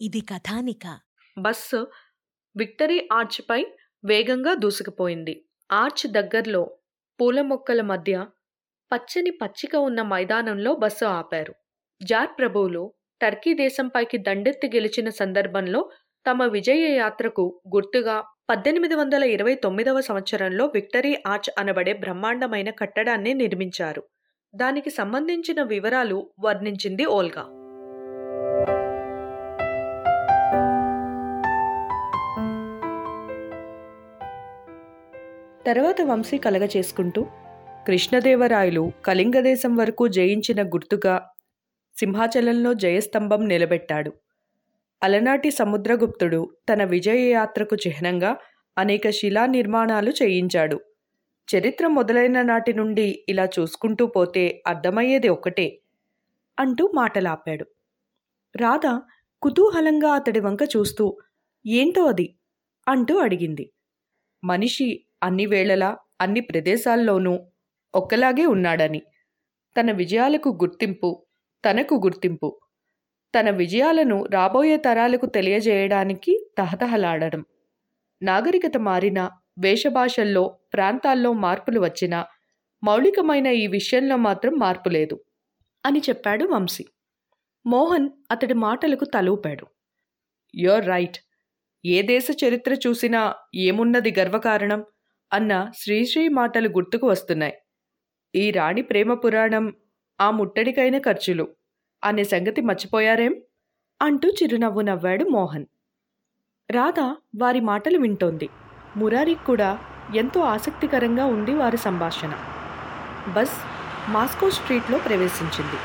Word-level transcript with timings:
ఇది 0.00 0.20
కథానిక. 0.20 0.98
Bus 1.38 1.86
victory 2.56 3.08
ఆర్చ్పై 3.12 3.66
వేగంగా 4.04 4.54
దూసుకుపోయింది. 4.54 5.44
Arch 5.72 6.12
దగ్గర్లో 6.12 6.76
పూల 7.20 7.40
మొక్కల 7.40 7.80
మధ్య 7.80 8.26
పచ్చని 8.92 9.30
పచ్చిక 9.30 9.76
ఉన్న 9.76 10.02
మైదానంలో 10.02 10.74
బస్సు 10.74 11.04
ఆపారు. 11.04 11.54
జార్ 12.02 12.38
ప్రభువులు 12.38 12.94
టర్కీ 13.22 13.54
దేశంపైకి 13.54 14.18
దండెత్తి 14.18 14.66
గెలిచిన 14.66 15.10
సందర్భంలో 15.10 15.90
తమ 16.30 16.42
విజయ 16.44 16.96
యాత్రకు 16.96 17.60
గుర్తుగా 17.74 18.24
పద్దెనిమిది 18.50 18.94
వందల 18.94 19.24
ఇరవై 19.24 19.54
తొమ్మిదవ 19.54 20.00
సంవత్సరంలో 20.00 20.66
విక్టరీ 20.66 21.16
ఆర్చ్ 21.26 21.60
అనబడే 21.60 21.92
బ్రహ్మాండమైన 21.92 22.70
కట్టడాన్ని 22.70 23.34
నిర్మించారు. 23.34 24.02
దానికి 24.54 24.90
సంబంధించిన 24.90 25.62
వివరాలు 25.62 26.30
వర్ణించింది 26.40 27.04
ఓల్గా. 27.04 27.61
తర్వాత 35.72 36.02
వంశీ 36.02 36.38
కలగ 36.38 36.64
చేసుకుంటూ 36.64 37.26
కృష్ణదేవరాయలు 37.86 38.92
కళింగదేశం 39.04 39.76
వరకు 39.76 40.08
జయించిన 40.08 40.62
గుర్తుగా 40.62 41.30
సింహాచలంలో 41.98 42.74
జయస్తంభం 42.74 43.48
నిలబెట్టాడు. 43.48 44.12
అలనాటి 45.02 45.50
సముద్రగుప్తుడు 45.50 46.56
తన 46.72 46.84
విజయయాత్రకు 46.84 47.76
చిహ్నంగా 47.76 48.36
అనేక 48.78 49.10
శిలా 49.10 49.46
నిర్మాణాలు 49.46 50.10
చేయించాడు. 50.10 50.80
చరిత్ర 51.56 51.86
మొదలైన 51.86 52.42
నాటి 52.42 52.72
నుండి 52.72 53.24
ఇలా 53.28 53.44
చూసుకుంటూ 53.44 54.06
పోతే 54.06 54.62
అర్థమయ్యేది 54.66 55.28
ఒకటే 55.28 55.80
అంటూ 56.58 56.92
మాటలాపాడు. 56.94 57.66
రాధ 58.56 59.00
కుతూహలంగా 59.42 60.12
అతడి 60.12 60.40
వంక 60.40 60.58
చూస్తూ 60.76 61.18
ఏంటో 61.66 62.04
అది? 62.04 62.34
అంటూ 62.88 63.18
అడిగింది. 63.18 63.72
మనిషి 64.44 65.04
అన్ని 65.22 65.46
వేళలా 65.46 65.96
అన్ని 66.20 66.40
ప్రదేశాల్లోనూ 66.40 67.40
ఒక్కలాగే 67.94 68.46
ఉన్నాడని. 68.46 69.02
తన 69.76 69.92
విజయాలకు 69.92 70.48
గుర్తింపు 70.62 71.24
తనకు 71.64 71.94
గుర్తింపు. 71.94 72.48
తన 73.34 73.50
విజయాలను 73.50 74.26
రాబోయే 74.32 74.76
తరాలకు 74.76 75.26
తెలియజేయడానికి 75.26 76.46
తహతహలాడడం. 76.58 77.44
నాగరికత 78.22 78.76
మారినా 78.78 79.30
వేషభాషల్లో 79.58 80.58
ప్రాంతాల్లో 80.74 81.32
మార్పులు 81.32 81.80
వచ్చినా 81.80 82.26
మౌలికమైన 82.84 83.46
ఈ 83.46 83.66
విషయంలో 83.66 84.16
మాత్రం 84.16 84.54
మార్పు 84.54 84.88
లేదు 84.88 85.16
అని 85.84 86.00
చెప్పాడు 86.08 86.44
వంశీ. 86.44 86.84
మోహన్ 87.66 88.08
అతడి 88.30 88.54
మాటలకు 88.54 89.04
తలూపాడు. 89.04 89.66
Your 90.54 90.86
right. 90.86 91.18
ఏ 91.84 92.02
దేశ 92.02 92.26
చరిత్ర 92.44 92.74
చూసినా 92.74 93.34
ఏమున్నది 93.56 94.14
గర్వకారణం? 94.18 94.80
అన్న 95.32 95.70
శ్రీశ్రీ 95.76 96.28
మాటలు 96.28 96.68
గుర్తుకు 96.68 97.06
వస్తున్నాయి. 97.08 97.54
ఈ 98.34 98.50
రాణి 98.50 98.82
ప్రేమ 98.82 99.14
పురాణం 99.14 99.72
ఆ 100.20 100.30
ముట్టడికైన 100.30 100.98
ఖర్చులు 100.98 101.48
అనే 102.04 102.24
సంగతి 102.24 102.60
మర్చిపోయారేం? 102.60 103.42
అంటూ 104.02 104.28
చిరునవ్వు 104.28 104.80
నవ్వాడు 104.80 105.24
మోహన్. 105.24 105.66
రాధ 106.70 107.00
వారి 107.36 107.60
మాటలు 107.60 107.98
వింటోంది. 107.98 108.48
మురారికి 108.96 109.44
కూడా 109.44 109.78
ఎంతో 110.16 110.40
ఆసక్తికరంగా 110.40 111.24
ఉంది 111.26 111.54
వారి 111.54 111.76
సంభాషణ. 111.76 112.34
బస్ 113.28 113.56
మాస్కో 114.10 114.50
స్ట్రీట్లో 114.50 114.98
ప్రవేశించింది. 114.98 115.78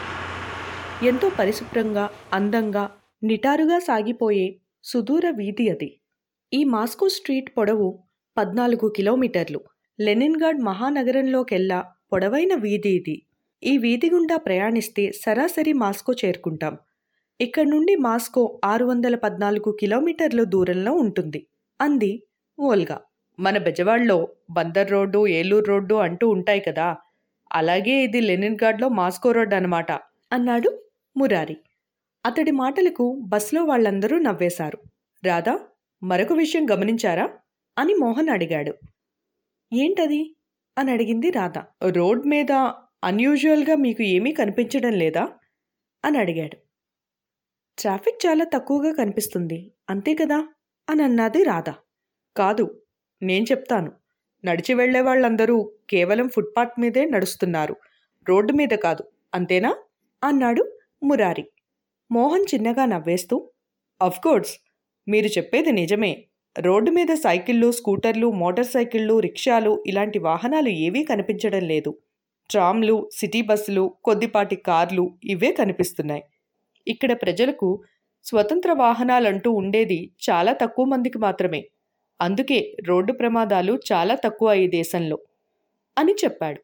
ఎంతో 1.07 1.29
పరిశుభ్రంగా 1.29 2.09
అందంగా 2.33 2.91
నిటారుగా 3.23 3.79
సాగిపోయే 3.79 4.59
సుదూర 4.83 5.29
వీధి 5.29 5.69
అది. 5.69 5.99
ఈ 6.53 6.63
మాస్కో 6.63 7.07
స్ట్రీట్ 7.09 7.57
పొడవు 7.57 8.03
పద్నాలుగు 8.37 8.87
కిలోమీటర్లు. 8.89 9.61
లెనిన్గాడ్ 9.99 10.59
మహానగరంలోకెల్లా 10.59 11.85
పొడవైన 12.13 12.55
వీధి 12.55 12.89
ఇది. 12.89 13.21
ఈ 13.63 13.77
వీధి 13.77 14.09
గుండా 14.09 14.37
ప్రయాణిస్తే 14.37 15.11
సరాసరి 15.11 15.73
మాస్కో 15.73 16.13
చేరుకుంటాం. 16.13 16.77
ఇక్కడ 17.41 17.65
నుండి 17.67 17.95
మాస్కో 17.95 18.61
ఆరు 18.65 18.85
వందల 18.85 19.15
పద్నాలుగు 19.15 19.77
కిలోమీటర్ల 19.79 20.43
దూరంలో 20.43 20.93
ఉంటుంది. 20.93 21.47
అంది 21.81 22.23
ఓల్గా 22.59 23.01
మన 23.39 23.57
బెజవాడలో 23.57 24.27
బందర్ 24.51 24.91
రోడ్డు 24.91 25.27
ఏలూరు 25.27 25.65
రోడ్డు 25.65 25.95
అంటూ 25.95 26.29
ఉంటాయి 26.29 26.59
కదా. 26.59 26.95
అలాగే 27.53 28.03
ఇది 28.03 28.21
లెనిన్గాడ్లో 28.21 28.89
మాస్కో 28.89 29.31
రోడ్ 29.31 29.53
అనమాట 29.53 29.91
అన్నాడు 30.31 30.81
మురారి. 31.17 31.57
అతడి 32.25 32.51
మాటలకు 32.51 33.19
బస్లో 33.25 33.63
వాళ్ళందరూ 33.63 34.19
నవ్వేశారు. 34.19 34.79
రాధా 35.25 35.59
మరొక 36.03 36.33
విషయం 36.33 36.65
గమనించారా? 36.71 37.29
అని 37.77 37.93
మోహన్ 37.93 38.29
అడిగాడు. 38.29 38.73
ఏంటది? 39.73 40.35
అని 40.77 40.91
అడిగింది 40.91 41.29
రాధ. 41.29 41.57
రోడ్ 41.89 42.27
మీద 42.27 42.51
అన్యూజువల్గా 43.03 43.75
మీకు 43.75 44.03
ఏమీ 44.03 44.33
కనిపించడం 44.33 44.91
లేదా? 44.91 45.29
అని 46.05 46.17
అడిగాడు. 46.17 46.57
ట్రాఫిక్ 47.79 48.25
చాలా 48.25 48.45
తక్కువగా 48.45 48.93
కనిపిస్తుంది 48.93 49.71
అంతే 49.89 50.15
కదా? 50.15 50.47
అని 50.89 51.03
అన్నది 51.03 51.43
రాధ. 51.43 51.73
కాదు 52.37 52.81
నేను 53.21 53.43
చెప్తాను. 53.43 53.91
నడిచి 54.45 54.73
వెళ్ళే 54.73 55.01
వాళ్ళందరూ 55.01 55.71
కేవలం 55.89 56.29
ఫుట్పాత్ 56.29 56.79
మీదే 56.79 57.05
నడుస్తున్నారు. 57.05 57.75
రోడ్డు 58.29 58.53
మీద 58.53 58.69
కాదు 58.69 59.03
అంతేనా? 59.33 59.77
అన్నాడు 60.23 60.79
మురారి. 61.03 61.51
మోహన్ 62.11 62.45
చిన్నగా 62.53 62.85
నవ్వేస్తూ 62.85 63.51
అఫ్కోర్స్ 64.01 64.59
మీరు 65.07 65.27
చెప్పేది 65.27 65.71
నిజమే. 65.71 66.26
రోడ్డు 66.57 66.91
మీద 66.91 67.11
సైకిళ్ళు 67.13 67.71
స్కూటర్లు 67.71 68.27
మోటార్ 68.31 68.67
సైకిళ్ళు 68.67 69.19
రిక్షాలు 69.19 69.83
ఇలాంటి 69.87 70.19
వాహనాలు 70.19 70.69
ఏవీ 70.85 71.03
కనిపించడం 71.03 71.61
లేదు. 71.61 71.91
ట్రామ్లు 72.49 73.09
సిటీ 73.13 73.41
బస్సులు 73.41 73.93
కొద్దిపాటి 74.03 74.55
కార్లు 74.55 75.11
ఇవే 75.23 75.51
కనిపిస్తున్నాయి. 75.51 76.23
ఇక్కడ 76.87 77.11
ప్రజలకు 77.21 77.69
స్వతంత్ర 78.25 78.71
వాహనాలంటూ 78.73 79.51
ఉండేది 79.51 79.99
చాలా 80.29 80.53
తక్కువ 80.53 80.85
మందికి 80.85 81.17
మాత్రమే. 81.17 81.61
అందుకే 82.19 82.59
రోడ్డు 82.87 83.13
ప్రమాదాలు 83.13 83.79
చాలా 83.91 84.15
తక్కువ 84.15 84.53
ఈ 84.53 84.67
దేశంలో 84.67 85.17
అని 85.97 86.15
చెప్పాడు. 86.23 86.59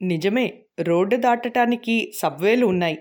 నిజమే 0.00 0.46
రోడ్డు 0.80 1.16
దాటటానికి 1.16 1.96
సబ్వేలు 2.14 2.66
ఉన్నాయి. 2.66 2.98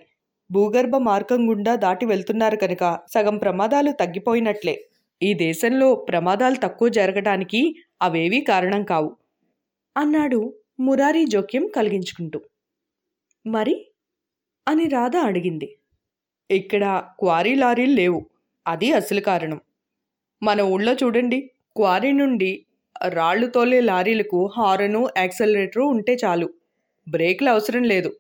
భూగర్భ 0.50 0.96
మార్గం 0.98 1.42
గుండా 1.50 1.76
దాటి 1.76 2.06
వెళ్తున్నారు 2.06 2.58
కనుక 2.58 2.84
సగం 3.14 3.38
ప్రమాదాలు 3.38 3.92
తగ్గిపోయినట్లే. 3.92 4.76
ఈ 5.24 5.34
దేశంలో 5.34 5.96
ప్రమాదాలు 5.96 6.56
తక్కువ 6.56 6.88
జరగటానికి 6.90 7.76
అవేవీ 8.02 8.42
కారణం 8.42 8.84
కావు 8.84 9.16
అన్నాడు 9.98 10.54
మురారి 10.80 11.26
జోక్యం 11.26 11.68
కలిగించుకుంటూ. 11.68 12.42
మరి? 13.46 13.86
అని 14.68 14.88
రాధ 14.88 15.16
అడిగింది. 15.18 15.78
ఇక్కడ 16.52 17.04
క్వారీ 17.20 17.56
లారీలు 17.56 17.94
లేవు 17.94 18.26
అది 18.68 18.92
అసలు 18.92 19.20
కారణం. 19.22 19.62
మన 20.44 20.62
ఊళ్ళో 20.62 20.94
చూడండి 20.94 21.52
క్వారీ 21.76 22.12
నుండి 22.12 22.66
రాళ్ళు 23.08 23.48
తోలే 23.48 23.80
లారీలకు 23.82 24.46
హారను 24.58 25.10
యాక్సలరేటరు 25.18 25.84
ఉంటే 25.84 26.18
చాలు. 26.26 26.50
బ్రేక్లు 27.10 27.50
అవసరం 27.50 27.84
లేదు. 27.84 28.16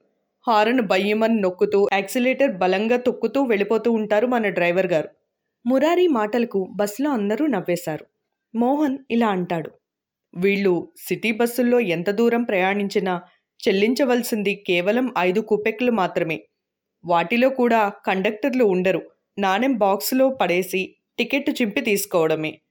హారన్ 0.47 0.81
బయ్యమని 0.81 1.41
నొక్కుతూ 1.41 1.89
యాక్సిలేటర్ 1.94 2.57
బలంగా 2.57 2.97
తొక్కుతూ 2.97 3.44
వెళ్ళిపోతూ 3.44 3.91
ఉంటారు 3.91 4.28
మన 4.28 4.50
డ్రైవర్ 4.50 4.88
గారు 4.88 5.09
మురారి 5.66 6.07
మాటలకు 6.07 6.69
బస్సులో 6.75 7.09
అందరూ 7.09 7.45
నవ్వేశారు. 7.45 8.05
మోహన్ 8.55 8.97
ఇలా 9.11 9.27
అంటాడు. 9.27 9.72
వీళ్ళు 10.35 10.94
సిటీ 10.97 11.31
బస్సుల్లో 11.31 11.79
ఎంత 11.79 12.09
దూరం 12.09 12.44
ప్రయాణించినా 12.44 13.22
చెల్లించవలసింది 13.59 14.55
కేవలం 14.67 15.13
ఐదు 15.17 15.39
కుపెక్లు 15.39 15.91
మాత్రమే. 15.91 16.38
వాటిలో 17.05 17.50
కూడా 17.50 17.89
కండక్టర్లు 18.05 18.63
ఉండరు. 18.66 19.01
నాణెం 19.38 19.74
బాక్సులో 19.77 20.30
పడేసి 20.30 20.95
టికెట్ 21.18 21.50
చింపి 21.62 21.81
తీసుకోవడమే 21.81 22.62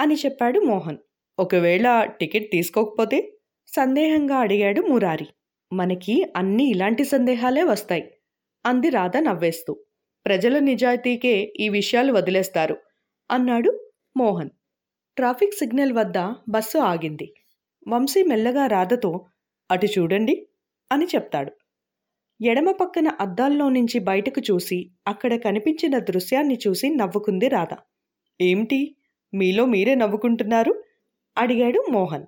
అని 0.00 0.14
చెప్పాడు 0.14 0.60
మోహన్. 0.60 0.98
ఒకవేళ 1.38 2.04
టికెట్ 2.20 2.52
తీసుకోకపోతే? 2.52 3.38
సందేహంగా 3.68 4.36
అడిగాడు 4.36 4.80
మురారి. 4.80 5.26
మనకి 5.72 6.32
అన్నీ 6.36 6.64
ఇలాంటి 6.64 7.04
సందేహాలే 7.04 7.62
వస్తాయి. 7.62 8.04
అంది 8.66 8.88
రాధ 8.90 9.16
నవ్వేస్తూ. 9.16 9.72
ప్రజల 10.26 10.58
నిజాయితీకే 10.58 11.52
ఈ 11.60 11.68
విషయాలు 11.68 12.12
వదిలేస్తారు 12.12 12.76
అన్నాడు 13.30 13.90
మోహన్. 14.16 14.50
ట్రాఫిక్ 15.16 15.54
సిగ్నల్ 15.54 15.92
వద్ద 15.92 16.18
బస్సు 16.48 16.78
ఆగింది. 16.78 17.34
వంశీ 17.88 18.22
మెల్లగా 18.22 18.66
రాధతో 18.66 19.26
అటు 19.70 19.86
చూడండి 19.86 20.46
అని 20.92 21.04
చెప్తాడు. 21.04 21.52
ఎడమ 22.44 22.70
పక్కన 22.70 23.08
అద్దాల్లో 23.08 23.68
నుంచి 23.68 23.98
బయటకు 23.98 24.40
చూసి 24.40 24.90
అక్కడ 25.06 25.40
కనిపించిన 25.40 25.98
దృశ్యాన్ని 25.98 26.58
చూసి 26.68 26.90
నవ్వుకుంది 26.90 27.48
రాధ. 27.48 27.76
ఏమిటి? 28.40 28.96
మీలో 29.34 29.66
మీరే 29.66 29.94
నవ్వుకుంటున్నారు? 29.94 30.84
అడిగాడు 31.38 31.84
మోహన్. 31.90 32.26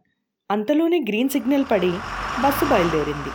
అంతలోనే 0.50 1.00
గ్రీన్ 1.08 1.28
సిగ్నల్ 1.28 1.64
పడి 1.70 1.90
బస్సు 2.42 2.64
బయలుదేరింది. 2.64 3.32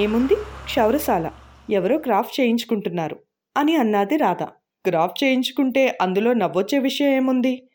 ఏముంది? 0.00 0.34
క్షౌరశాల. 0.64 1.30
ఎవరో 1.70 1.98
క్రాఫ్ట్ 1.98 2.40
చేయించుకుంటున్నారు. 2.40 3.29
అని 3.56 3.76
అన్నది 3.76 4.16
రాధ. 4.16 4.42
క్రాఫ్ 4.84 5.24
చేయించుకుంటే 5.24 5.98
అందులో 6.00 6.32
నవ్వొచ్చే 6.32 6.78
విషయం 6.78 7.12
ఏముంది? 7.12 7.68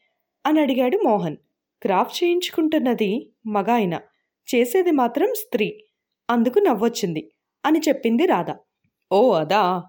అని 0.46 0.62
అడిగాడు 0.62 0.98
మోహన్. 1.06 1.38
క్రాఫ్ 1.82 2.24
చేయించుకుంటున్నది 2.24 3.12
మగ 3.48 3.70
ఆయన. 3.70 3.96
చేసేది 4.48 4.92
మాత్రం 4.92 5.28
స్త్రీ. 5.34 5.68
అందుకు 6.30 6.60
నవ్వొచ్చింది 6.60 7.32
అని 7.66 7.80
చెప్పింది 7.80 8.26
రాధ. 8.26 8.50
ఓ 9.12 9.32
అదా. 9.34 9.84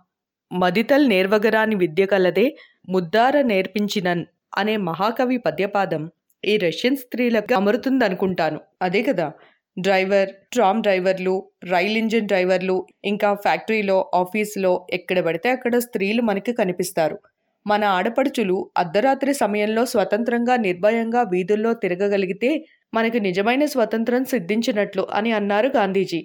మదితల్ 0.53 1.09
నేర్వగరాని 1.09 1.75
విద్య 1.75 2.07
కలదే 2.07 2.57
ముద్దార 2.89 3.43
నేర్పించినన్ 3.43 4.25
అనే 4.59 4.77
మహాకవి 4.77 5.37
పద్యపాదం 5.37 6.11
ఈ 6.45 6.57
రష్యన్ 6.57 6.97
స్త్రీలకు 6.97 7.55
అమరుతుందనుకుంటాను. 7.55 8.61
అదే 8.83 9.03
కదా. 9.03 9.33
డ్రైవర్ 9.79 10.31
ట్రామ్ 10.53 10.83
డ్రైవర్లు 10.83 11.45
రైల్ 11.65 11.97
ఇంజిన్ 11.97 12.27
డ్రైవర్లు 12.27 12.77
ఇంకా 13.05 13.35
ఫ్యాక్టరీలో 13.35 14.11
ఆఫీసులో 14.15 14.87
ఎక్కడ 14.93 15.19
పడితే 15.21 15.49
అక్కడ 15.49 15.79
స్త్రీలు 15.79 16.23
మనకి 16.23 16.53
కనిపిస్తారు. 16.53 17.19
మన 17.67 17.85
ఆడపడుచులు 17.85 18.71
అర్ధరాత్రి 18.77 19.35
సమయంలో 19.35 19.87
స్వతంత్రంగా 19.87 20.57
నిర్భయంగా 20.57 21.23
వీధుల్లో 21.23 21.73
తిరగగలిగితే 21.75 22.51
మనకి 22.95 23.21
నిజమైన 23.21 23.65
స్వతంత్రం 23.65 24.25
సిద్ధించినట్లు 24.25 25.07
అని 25.13 25.33
అన్నారు 25.33 25.69
గాంధీజీ. 25.77 26.21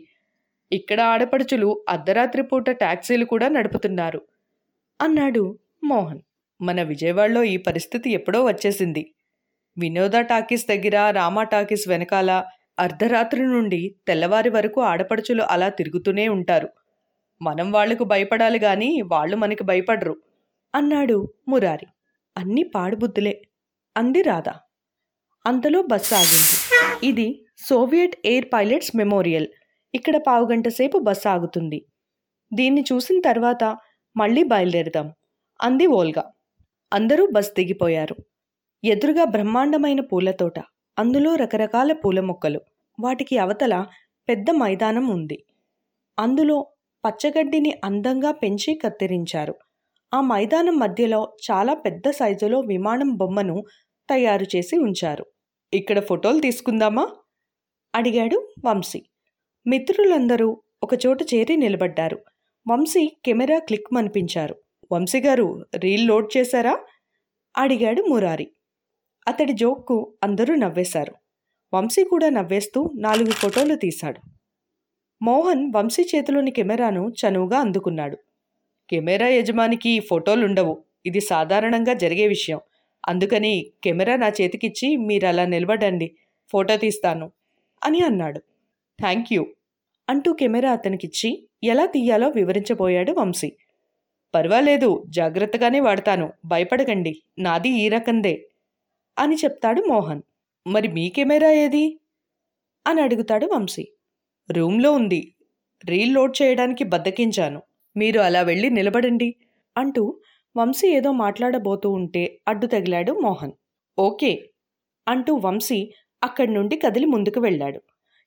ఇక్కడ 0.72 1.02
ఆడపడుచులు 1.02 1.70
అర్ధరాత్రి 1.90 2.44
పూట 2.44 2.70
ట్యాక్సీలు 2.70 3.26
కూడా 3.26 3.48
నడుపుతున్నారు. 3.48 4.22
అన్నాడు 5.02 5.44
మోహన్. 5.84 6.22
మన 6.62 6.82
విజయవాడలో 6.84 7.44
ఈ 7.44 7.58
పరిస్థితి 7.58 8.12
ఎప్పుడో 8.12 8.44
వచ్చేసింది. 8.46 9.04
వినోద 9.78 10.16
టాకీస్ 10.22 10.66
దగ్గర 10.68 11.10
రామా 11.10 11.44
టాకీస్ 11.44 11.88
వెనకాల 11.88 12.44
అర్ధరాత్రి 12.80 13.42
నుండి 13.44 13.96
తెల్లవారి 14.08 14.50
వరకు 14.50 14.82
ఆడపడుచులు 14.82 15.44
అలా 15.44 15.70
తిరుగుతూనే 15.70 16.28
ఉంటారు. 16.28 16.70
మనం 17.42 17.72
వాళ్ళకు 17.72 18.04
భయపడాలి 18.04 18.60
గాని 18.60 19.02
వాళ్ళు 19.02 19.36
మనకి 19.38 19.64
భయపడరు 19.64 20.16
అన్నాడు 20.76 21.34
మురారి. 21.48 21.88
అన్నీ 22.38 22.64
పాడుబుద్ధులే 22.64 23.42
అంది 23.98 24.22
రాధా. 24.22 24.56
అంతలో 25.46 25.82
బస్సు 25.82 26.16
ఆగింది. 26.16 26.52
ఇది 27.08 27.46
సోవియట్ 27.70 28.16
ఎయిర్ 28.26 28.46
పైలట్స్ 28.54 28.96
మెమోరియల్. 28.96 29.48
ఇక్కడ 29.94 30.18
పావుగంట 30.18 30.68
సేపు 30.68 30.98
బస్సు 31.00 31.28
ఆగుతుంది. 31.28 31.86
దీన్ని 32.54 32.84
చూసిన 32.94 33.22
తర్వాత 33.26 33.64
మళ్ళీ 34.16 34.44
బయలుదేరుదాం 34.44 35.14
అంది 35.62 35.86
ఓల్గా 35.88 36.24
అందరూ 36.94 37.28
బస్ 37.36 37.52
దిగిపోయారు. 37.58 38.16
ఎదురుగా 38.84 39.24
బ్రహ్మాండమైన 39.24 40.00
పూలతోట 40.02 40.60
అందులో 41.00 41.36
రకరకాల 41.36 41.94
పూల 41.94 42.20
మొక్కలు. 42.20 42.62
వాటికి 43.00 43.38
అవతల 43.38 43.86
పెద్ద 44.30 44.52
మైదానం 44.52 45.08
ఉంది. 45.08 45.44
అందులో 46.20 46.68
పచ్చగడ్డిని 47.06 47.82
అందంగా 47.84 48.32
పెంచి 48.32 48.74
కత్తిరించారు. 48.74 49.56
ఆ 50.14 50.22
మైదానం 50.22 50.80
మధ్యలో 50.80 51.34
చాలా 51.52 51.74
పెద్ద 51.74 52.10
సైజులో 52.10 52.60
విమానం 52.60 53.14
బొమ్మను 53.16 53.64
తయారు 54.10 54.46
చేసి 54.56 54.78
ఉంచారు. 54.78 55.26
ఇక్కడ 55.74 56.00
ఫోటోలు 56.00 56.40
తీసుకుందామా? 56.40 57.08
అడిగాడు 57.96 58.48
వంశీ. 58.66 59.04
మిత్రులందరూ 59.68 60.62
ఒకచోట 60.84 61.24
చేరి 61.24 61.58
నిలబడ్డారు. 61.58 62.20
వంశీ 62.70 63.18
కెమెరా 63.26 63.60
క్లిక్ 63.60 63.94
మనిపించారు. 63.94 64.56
వంశీ 64.92 65.22
గారు 65.22 65.66
రీల్ 65.76 66.08
లోడ్ 66.08 66.38
చేశారా? 66.38 66.80
అడిగాడు 67.58 68.02
మురారి. 68.02 68.52
అతడి 69.28 69.54
జోక్కు 69.54 70.14
అందరూ 70.24 70.56
నవ్వేశారు. 70.56 71.16
వంశీ 71.74 72.04
కూడా 72.04 72.30
నవ్వేస్తూ 72.30 72.92
నాలుగు 72.96 73.32
ఫోటోలు 73.32 73.76
తీశాడు. 73.76 74.20
మోహన్ 75.22 75.72
వంశీ 75.76 76.04
చేతిలోని 76.16 76.52
కెమెరాను 76.52 77.10
చనువుగా 77.10 77.60
అందుకున్నాడు. 77.60 78.18
కెమెరా 78.90 79.28
యజమానికి 79.28 80.00
ఫోటోలుండవు. 80.00 80.84
ఇది 81.06 81.20
సాధారణంగా 81.20 81.94
జరిగే 81.94 82.28
విషయం. 82.28 82.60
అందుకని 83.08 83.72
కెమెరా 83.84 84.16
నా 84.16 84.30
చేతికిచ్చి 84.30 84.96
మీరు 84.98 85.28
అలా 85.28 85.46
నిలబడండి. 85.46 86.12
ఫోటో 86.52 86.78
తీస్తాను 86.78 87.32
అని 87.84 88.00
అన్నాడు. 88.00 88.40
థ్యాంక్ 89.00 89.34
యూ 89.34 89.46
అంటూ 90.10 90.34
కెమెరా 90.34 90.72
అతనికిచ్చి 90.72 91.48
ఎలా 91.64 91.86
తీయాలో 91.86 92.30
వివరించబోయాడు 92.30 93.12
వంశీ. 93.12 93.52
పర్వాలేదు 94.36 95.04
జాగ్రత్తగానే 95.10 95.80
వాడతాను. 95.80 96.34
భయపడకండి. 96.46 97.22
నాది 97.40 97.70
ఈ 97.70 97.90
రకందే. 97.90 98.48
అని 99.22 99.36
చెప్తాడు 99.36 99.82
మోహన్. 99.82 100.22
మరి 100.68 100.88
మీ 100.88 101.10
కెమెరా 101.10 101.52
ఏది? 101.52 102.00
అని 102.88 103.02
అడుగుతాడు 103.02 103.46
వంశీ. 103.46 103.88
రూమ్లో 104.52 104.92
ఉంది. 104.92 105.34
రీల్ 105.86 106.14
లోడ్ 106.14 106.42
చేయడానికి 106.42 106.84
బద్దకించాను. 106.84 107.62
మీరు 107.98 108.20
అలా 108.20 108.42
వెళ్ళి 108.42 108.70
నిలబడండి 108.70 109.36
అంటూ 109.78 110.20
వంశీ 110.58 110.88
ఏదో 110.88 111.12
మాట్లాడబోతూ 111.12 111.92
ఉంటే 111.92 112.42
అడ్డు 112.48 112.66
తగిలాడు 112.66 113.12
మోహన్. 113.12 113.52
ఓకే 114.00 114.50
అంటూ 115.08 115.36
వంశీ 115.36 115.94
అక్కడి 116.24 116.54
నుండి 116.54 116.76
కదిలి 116.76 117.06
ముందుకు 117.06 117.40
వెళ్ళాడు. 117.40 117.82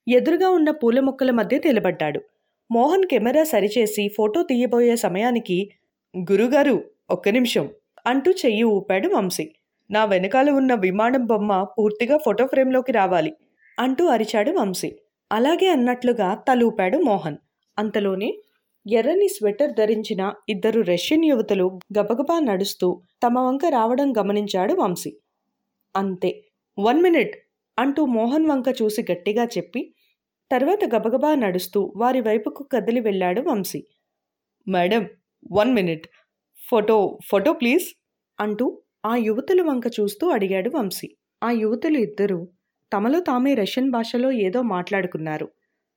ఎదురుగా 0.09 0.51
ఉన్న 0.51 0.71
పూల 0.71 1.01
మొక్కల 1.01 1.31
మధ్య 1.31 1.59
నిలబడ్డాడు. 1.59 2.21
మోహన్ 2.71 3.05
కెమెరా 3.05 3.45
సరిచేసి 3.45 4.09
ఫోటో 4.09 4.43
తీయబోయే 4.43 4.97
సమయానికి 4.97 5.71
గురుగారు 6.19 6.85
ఒక్క 7.11 7.29
నిమిషం 7.29 7.69
అంటూ 8.07 8.31
చెయ్యి 8.31 8.63
ఊపాడు 8.63 9.09
వంశీ. 9.09 9.55
నా 9.91 10.05
వెనకాల 10.05 10.51
ఉన్న 10.51 10.75
విమానం 10.75 11.25
బొమ్మ 11.25 11.67
పూర్తిగా 11.79 12.17
ఫోటో 12.17 12.47
ఫ్రేమ్లోకి 12.47 12.93
రావాలి 12.93 13.33
అంటూ 13.79 14.07
అరిచాడు 14.07 14.51
వంశీ. 14.51 14.91
అలాగే 15.33 15.69
అన్నట్లుగా 15.69 16.35
తలూపాడు 16.49 16.99
మోహన్. 16.99 17.37
అంతలోనే 17.79 18.31
ఎర్రని 18.87 19.29
స్వెటర్ 19.29 19.73
ధరించిన 19.73 20.33
ఇద్దరు 20.49 20.81
రష్యన్ 20.81 21.25
యువతులు 21.25 21.79
గబగబా 21.99 22.39
నడుస్తూ 22.39 23.03
తమ 23.23 23.39
వంక 23.39 23.65
రావడం 23.69 24.13
గమనించాడు 24.19 24.75
వంశీ. 24.75 25.13
అంతే 25.97 26.31
వన్ 26.79 27.03
మినిట్ 27.03 27.35
అంటూ 27.79 28.05
మోహన్ 28.07 28.47
వంక 28.47 28.65
చూసి 28.83 29.03
గట్టిగా 29.13 29.45
చెప్పి 29.45 29.95
తర్వాత 30.51 30.95
గబగబా 30.95 31.35
నడుస్తూ 31.35 31.93
వారి 31.97 32.21
వైపుకు 32.21 32.63
కదిలి 32.73 33.01
వెళ్ళాడు 33.01 33.41
Vamsi. 33.41 33.81
Madam 34.69 35.09
one 35.53 35.75
minute. 35.75 36.09
Photo 36.71 37.19
photo 37.31 37.53
please 37.53 37.87
అంటూ 38.41 38.67
ఆ 39.05 39.17
యువతుల 39.17 39.63
వంక 39.63 39.83
చూస్తూ 40.01 40.31
అడిగాడు 40.31 40.71
వంశీ. 40.71 41.17
ఆ 41.43 41.51
యువతులు 41.51 41.99
ఇద్దరూ 41.99 42.49
తమలో 42.93 43.21
తామే 43.21 43.55
రష్యన్ 43.55 43.91
భాషలో 43.91 44.31
ఏదో 44.31 44.63
మాట్లాడుకున్నారు. 44.63 45.49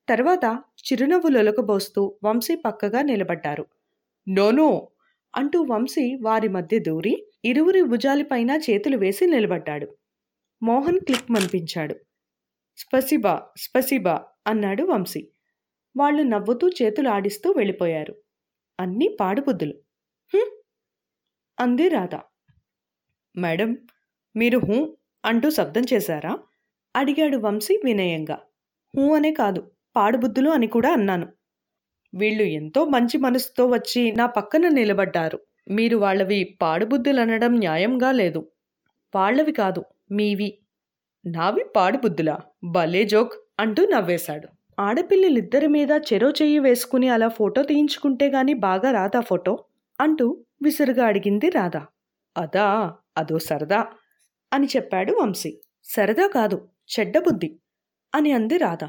తర్వాత 0.09 0.63
చిరునవ్వు 0.79 1.29
లొలకబోస్తూ 1.29 2.19
వంశీ 2.23 2.55
పక్కగా 2.55 3.01
నిలబడ్డారు. 3.01 3.65
నోనో 4.29 4.89
అంటూ 5.35 5.61
వంశీ 5.61 6.15
వారి 6.21 6.47
మధ్య 6.47 6.79
దూరి 6.79 7.15
ఇరువురి 7.45 7.83
భుజాలిపైన 7.83 8.51
చేతులు 8.69 8.97
వేసి 8.97 9.25
నిలబడ్డాడు. 9.27 9.87
మోహన్ 10.63 10.99
క్లిక్ 10.99 11.31
మనిపించాడు. 11.31 11.95
స్పసిబా 12.77 13.47
స్పసిబా 13.57 14.15
అన్నాడు 14.47 14.83
వంశీ. 14.83 15.31
వాళ్ళు 15.97 16.23
నవ్వుతూ 16.23 16.69
చేతులు 16.69 17.09
ఆడిస్తూ 17.09 17.51
వెళ్ళిపోయారు. 17.51 18.15
అన్నీ 18.79 19.17
పాడుబుద్ధులు. 19.19 19.75
అంది 21.57 21.89
రాధా. 21.89 22.21
మేడం 23.37 23.77
మీరు 24.35 24.59
హూ 24.59 24.77
అంటూ 25.25 25.49
శబ్దం 25.49 25.83
చేశారా? 25.93 26.33
అడిగాడు 26.95 27.37
వంశీ 27.37 27.81
వినయంగా. 27.85 28.37
హూ 28.93 29.15
అనే 29.15 29.33
కాదు 29.33 29.61
పాడుబుద్ధులు 29.95 30.49
అని 30.49 30.67
కూడా 30.67 30.93
అన్నాను. 30.93 31.27
వీళ్ళు 32.13 32.43
ఎంతో 32.43 32.85
మంచి 32.85 33.17
మనసుతో 33.17 33.65
వచ్చి 33.67 34.11
నా 34.11 34.25
పక్కన 34.25 34.67
నిలబడ్డారు. 34.69 35.39
మీరు 35.69 35.97
వాళ్ళవి 35.97 36.57
పాడుబుద్ధులు 36.61 37.21
అనడం 37.21 37.55
న్యాయంగా 37.55 38.11
లేదు. 38.11 38.41
వాళ్ళవి 39.15 39.51
కాదు 39.53 39.83
మీవి. 40.11 40.49
నావి 41.25 41.65
పాడుబుద్ధులా? 41.75 42.37
భలే 42.63 43.03
జోక్ 43.03 43.33
అంటూ 43.59 43.85
నవ్వేశాడు. 43.85 44.47
ఆడపిల్లలిద్దరి 44.79 45.67
మీద 45.67 45.91
చెరో 46.13 46.29
చెయ్యి 46.31 46.59
వేసుకుని 46.59 47.09
అలా 47.09 47.27
ఫోటో 47.29 47.63
తీయించుకుంటే 47.63 48.29
గాని 48.29 48.53
బాగా 48.53 48.91
రాదా 48.91 49.21
ఫోటో? 49.21 49.53
అంటూ 49.99 50.27
విసురుగా 50.63 51.05
అడిగింది 51.05 51.49
రాధా. 51.49 51.83
అదా? 52.35 52.67
అదో 53.17 53.37
సరదా 53.39 53.81
అని 54.53 54.67
చెప్పాడు 54.67 55.11
వంశీ. 55.21 55.51
సరదా 55.83 56.27
కాదు 56.27 56.69
చెడ్డ 56.99 57.17
బుద్ధి 57.17 57.49
అని 58.15 58.31
అంది 58.31 58.57
రాధ. 58.57 58.83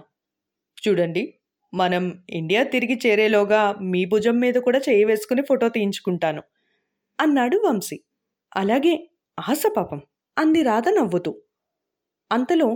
చూడండి 0.89 1.35
మనం 1.75 2.25
ఇండియా 2.31 2.63
తిరిగి 2.63 3.01
చేరేలోగా 3.07 3.75
మీ 3.81 4.05
భుజం 4.05 4.41
మీద 4.41 4.55
కూడా 4.55 4.79
చేయి 4.79 5.05
వేసుకుని 5.05 5.43
ఫోటో 5.43 5.69
తీయించుకుంటాను 5.69 6.43
అన్నాడు 7.21 7.57
వంశీ. 7.67 8.01
అలాగే 8.57 9.11
ఆశ 9.41 9.63
పాపం 9.77 10.01
అంది 10.39 10.63
రాధ 10.63 10.89
నవ్వుతూ. 10.89 11.43
అంతలో 12.33 12.69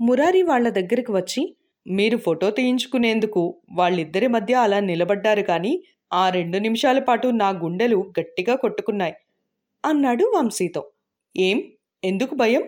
మురారి 0.00 0.42
వాళ్ళ 0.42 0.68
దగ్గరికి 0.68 1.12
వచ్చి 1.12 1.56
మీరు 1.86 2.16
ఫోటో 2.16 2.50
తీయించుకునేందుకు 2.50 3.62
వాళ్ళిద్దరి 3.72 4.26
మధ్య 4.26 4.54
అలా 4.54 4.80
నిలబడ్డారు 4.80 5.42
కానీ 5.42 5.84
ఆ 6.12 6.30
రెండు 6.30 6.58
నిమిషాల 6.58 6.98
పాటు 6.98 7.28
నా 7.28 7.48
గుండెలు 7.48 8.12
గట్టిగా 8.20 8.56
కొట్టుకున్నాయి 8.56 9.14
అన్నాడు 9.84 10.24
వంశీతో. 10.36 10.91
ఏం? 11.36 11.62
ఎందుకు 12.04 12.34
భయం? 12.34 12.62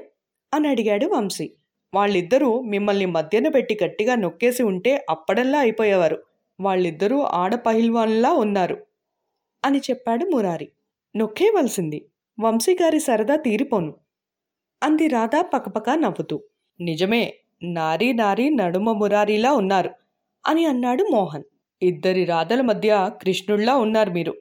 అని 0.54 0.68
అడిగాడు 0.68 1.06
వంశీ. 1.06 1.50
వాళ్ళిద్దరూ 1.94 2.62
మిమ్మల్ని 2.62 3.06
మధ్యన 3.06 3.48
పెట్టి 3.48 3.78
గట్టిగా 3.84 4.14
నొక్కేసి 4.14 4.62
ఉంటే 4.62 5.06
అప్పడంలా 5.10 5.58
అయిపోయేవారు. 5.58 6.22
వాళ్ళిద్దరూ 6.60 7.20
ఆడపహిల్వాన్లా 7.20 8.32
ఉన్నారు 8.32 8.86
అని 9.64 9.78
చెప్పాడు 9.78 10.26
మురారి. 10.26 10.68
నొక్కేవలసింది 11.16 12.08
వంశీగారి 12.40 13.00
సరదా 13.00 13.36
తీరిపోను 13.36 13.94
అంది 14.82 15.08
రాధా 15.08 15.42
పకపక 15.42 15.90
నవ్వుతూ. 15.90 16.42
నిజమే 16.80 17.34
నారీ 17.62 18.12
నారీ 18.12 18.48
నడుమ 18.50 18.92
మురారీలా 18.92 19.52
ఉన్నారు 19.52 19.90
అని 20.46 20.64
అన్నాడు 20.66 21.04
మోహన్. 21.04 21.44
ఇద్దరి 21.82 22.24
రాధల 22.24 22.60
మధ్య 22.60 23.10
కృష్ణుళ్ళా 23.22 23.76
ఉన్నారు 23.76 24.10
మీరు 24.10 24.34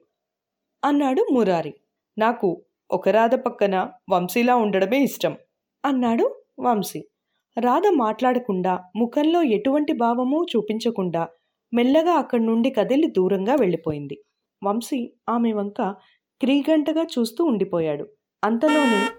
అన్నాడు 0.83 1.25
మురారి. 1.31 1.73
నాకు 2.17 2.61
ఒక 2.93 3.09
రాధ 3.09 3.35
పక్కన 3.35 3.89
వంశీలా 4.11 4.55
ఉండడమే 4.55 5.03
ఇష్టం. 5.03 5.37
అన్నాడు 5.85 6.43
వంశీ. 6.59 7.07
రాధ 7.59 7.83
మాట్లాడకుండా 7.93 8.83
ముఖంలో 8.95 9.43
ఎటువంటి 9.43 9.93
భావమూ 9.93 10.43
చూపించకుండా 10.43 11.27
మెల్లగా 11.73 12.11
అక్కడి 12.11 12.45
నుండి 12.45 12.69
కదిలి 12.69 13.07
దూరంగా 13.07 13.55
వెళ్ళిపోయింది. 13.55 14.23
వంశీ 14.63 15.13
ఆమె 15.29 15.53
వంక 15.53 15.95
క్రీగంటగా 16.41 17.03
చూస్తూ 17.03 17.45
ఉండిపోయాడు. 17.45 18.07
అంతలోనే 18.43 19.09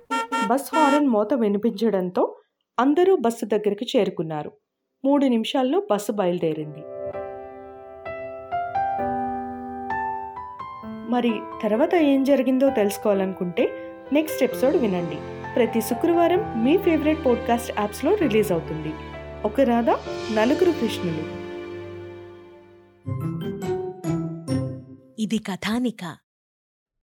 బస్ 0.46 0.74
హారన్ 0.74 1.08
మోత 1.08 1.34
వినిపించడంతో 1.34 2.36
అందరూ 2.78 3.16
బస్సు 3.16 3.44
దగ్గరికి 3.44 3.86
చేరుకున్నారు. 3.96 4.52
మూడు 5.04 5.24
నిమిషాల్లో 5.24 5.86
బస్సు 5.90 6.12
బయలుదేరింది. 6.12 7.03
మరి 11.14 11.32
తర్వాత 11.62 11.94
ఏం 11.94 12.24
జరిగిందో 12.24 12.70
తెలుసుకోవాలనుకుంటే 12.70 13.68
నెక్స్ట్ 14.12 14.42
ఎపిసోడ్ 14.42 14.76
వినండి. 14.76 15.16
ప్రతి 15.54 15.80
శుక్రవారం 15.80 16.64
మీ 16.64 16.76
ఫేవరెట్ 16.76 17.26
పోడ్కాస్ట్ 17.26 17.72
యాప్స్లో 17.78 18.14
రిలీజ్ 18.14 18.52
అవుతుంది. 18.52 18.92
ఒక 19.44 19.60
రాధ 19.60 19.90
నలుగురు 20.34 20.70
కృష్ణులు. 20.70 21.44
ఇది 25.18 25.38
కథానిక. 25.38 26.23